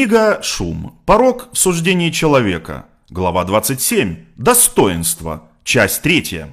[0.00, 0.98] Книга «Шум.
[1.04, 2.86] Порог в суждении человека».
[3.10, 4.16] Глава 27.
[4.34, 5.50] Достоинство.
[5.62, 6.46] Часть 3.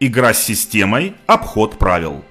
[0.00, 1.12] Игра с системой.
[1.26, 2.24] Обход правил.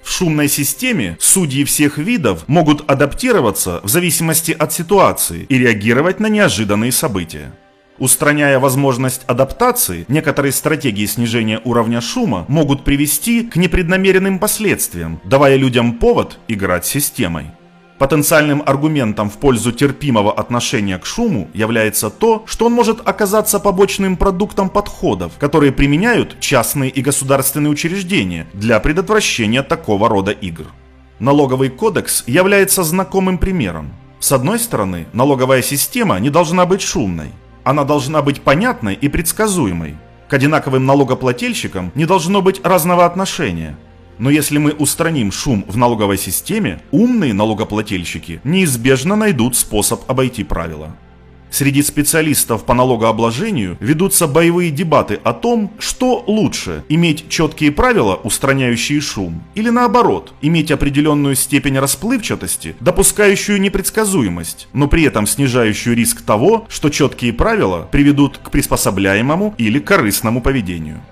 [0.00, 6.28] В шумной системе судьи всех видов могут адаптироваться в зависимости от ситуации и реагировать на
[6.28, 7.52] неожиданные события.
[7.98, 15.98] Устраняя возможность адаптации, некоторые стратегии снижения уровня шума могут привести к непреднамеренным последствиям, давая людям
[15.98, 17.46] повод играть системой.
[18.02, 24.16] Потенциальным аргументом в пользу терпимого отношения к шуму является то, что он может оказаться побочным
[24.16, 30.64] продуктом подходов, которые применяют частные и государственные учреждения для предотвращения такого рода игр.
[31.20, 33.92] Налоговый кодекс является знакомым примером.
[34.18, 37.30] С одной стороны, налоговая система не должна быть шумной.
[37.62, 39.94] Она должна быть понятной и предсказуемой.
[40.28, 43.78] К одинаковым налогоплательщикам не должно быть разного отношения–
[44.22, 50.94] но если мы устраним шум в налоговой системе, умные налогоплательщики неизбежно найдут способ обойти правила.
[51.50, 59.00] Среди специалистов по налогообложению ведутся боевые дебаты о том, что лучше– иметь четкие правила, устраняющие
[59.00, 66.64] шум, или наоборот, иметь определенную степень расплывчатости, допускающую непредсказуемость, но при этом снижающую риск того,
[66.68, 71.02] что четкие правила приведут к приспособляемому или корыстному поведению.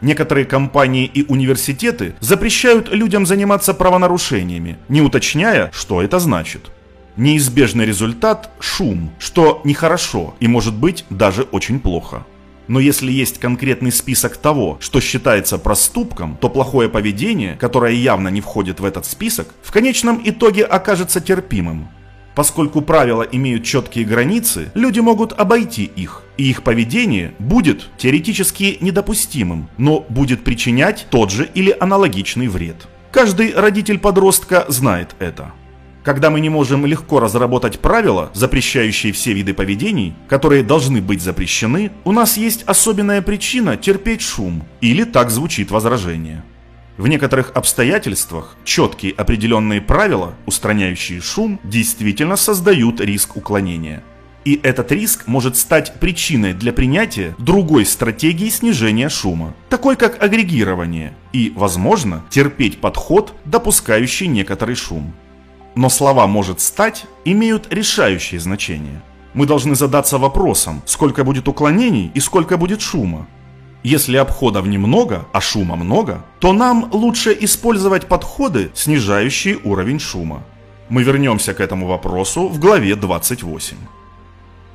[0.00, 6.70] Некоторые компании и университеты запрещают людям заниматься правонарушениями, не уточняя, что это значит.
[7.16, 12.26] Неизбежный результат– шум, что нехорошо и может быть даже очень плохо.
[12.68, 18.40] Но если есть конкретный список того, что считается проступком, то плохое поведение, которое явно не
[18.40, 21.88] входит в этот список, в конечном итоге окажется терпимым.
[22.34, 29.68] Поскольку правила имеют четкие границы, люди могут обойти их, и их поведение будет теоретически недопустимым,
[29.78, 32.88] но будет причинять тот же или аналогичный вред.
[33.10, 35.52] Каждый родитель подростка знает это.
[36.04, 41.90] Когда мы не можем легко разработать правила, запрещающие все виды поведений, которые должны быть запрещены,
[42.04, 46.44] у нас есть особенная причина терпеть шум, или так звучит возражение.
[46.96, 54.04] В некоторых обстоятельствах четкие определенные правила, устраняющие шум, действительно создают риск уклонения.
[54.46, 61.16] И этот риск может стать причиной для принятия другой стратегии снижения шума, такой как агрегирование,
[61.32, 65.12] и, возможно, терпеть подход, допускающий некоторый шум.
[65.74, 69.02] Но слова «может стать» имеют решающее значение.
[69.34, 73.26] Мы должны задаться вопросом, сколько будет уклонений и сколько будет шума,
[73.82, 80.44] если обходов немного, а шума много, то нам лучше использовать подходы, снижающие уровень шума.
[80.88, 83.76] Мы вернемся к этому вопросу в главе 28.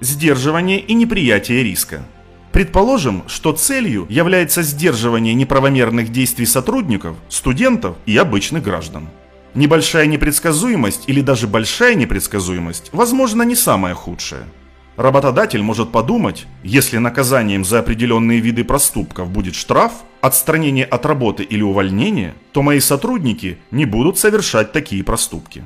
[0.02, 2.04] Сдерживание и неприятие риска.
[2.52, 9.08] Предположим, что целью является сдерживание неправомерных действий сотрудников, студентов и обычных граждан.
[9.54, 14.44] Небольшая непредсказуемость или даже большая непредсказуемость, возможно, не самое худшее–
[14.98, 21.62] Работодатель может подумать, если наказанием за определенные виды проступков будет штраф, отстранение от работы или
[21.62, 25.64] увольнение, то мои сотрудники не будут совершать такие проступки.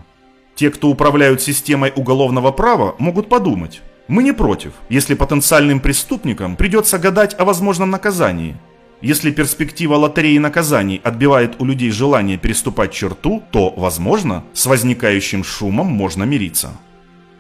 [0.54, 7.00] Те, кто управляют системой уголовного права, могут подумать, мы не против, если потенциальным преступникам придется
[7.00, 8.56] гадать о возможном наказании.
[9.02, 15.88] Если перспектива лотереи наказаний отбивает у людей желание переступать черту, то, возможно, с возникающим шумом
[15.88, 16.72] можно мириться.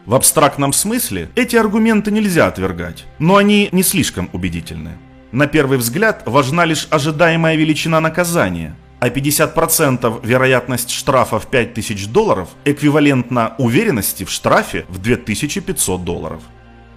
[0.05, 4.97] В абстрактном смысле эти аргументы нельзя отвергать, но они не слишком убедительны.
[5.31, 12.49] На первый взгляд важна лишь ожидаемая величина наказания, а 50% вероятность штрафа в 5000 долларов
[12.65, 16.41] эквивалентна уверенности в штрафе в 2500 долларов.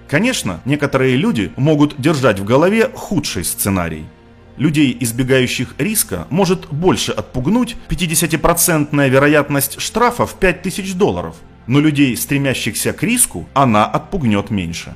[0.09, 4.05] Конечно, некоторые люди могут держать в голове худший сценарий.
[4.57, 11.37] Людей, избегающих риска, может больше отпугнуть 50% вероятность штрафа в 5000 долларов–
[11.69, 14.95] но людей, стремящихся к риску, она отпугнет меньше.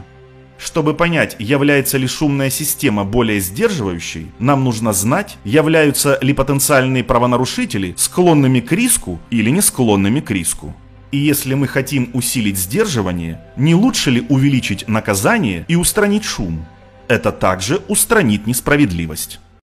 [0.59, 7.95] Чтобы понять, является ли шумная система более сдерживающей, нам нужно знать, являются ли потенциальные правонарушители
[7.97, 10.75] склонными к риску или не склонными к риску.
[11.13, 16.65] И если мы хотим усилить сдерживание, не лучше ли увеличить наказание и устранить шум?
[17.07, 19.39] Это также устранит несправедливость.